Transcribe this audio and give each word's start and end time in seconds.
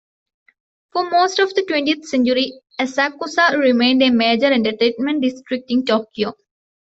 For 0.93 1.07
most 1.11 1.37
of 1.37 1.53
the 1.53 1.61
twentieth 1.61 2.05
century, 2.07 2.53
Asakusa 2.79 3.55
remained 3.59 4.01
a 4.01 4.09
major 4.09 4.51
entertainment 4.51 5.21
district 5.21 5.65
in 5.69 5.85
Tokyo. 5.85 6.33